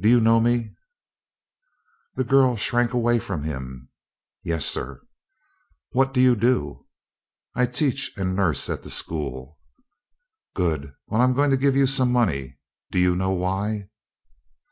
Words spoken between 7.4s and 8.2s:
"I teach